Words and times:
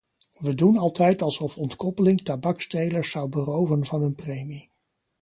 We 0.39 0.53
doen 0.55 0.77
altijd 0.77 1.21
alsof 1.21 1.57
ontkoppeling 1.57 2.21
tabakstelers 2.21 3.11
zou 3.11 3.29
beroven 3.29 3.85
van 3.85 4.01
hun 4.01 4.15
premie. 4.15 4.69